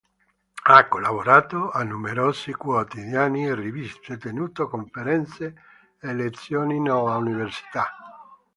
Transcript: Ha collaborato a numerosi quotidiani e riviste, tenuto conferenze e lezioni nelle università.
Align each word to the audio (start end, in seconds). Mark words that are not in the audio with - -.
Ha 0.65 0.87
collaborato 0.87 1.69
a 1.69 1.83
numerosi 1.83 2.53
quotidiani 2.55 3.45
e 3.45 3.53
riviste, 3.53 4.17
tenuto 4.17 4.67
conferenze 4.67 5.53
e 5.99 6.13
lezioni 6.15 6.79
nelle 6.79 6.97
università. 7.11 7.87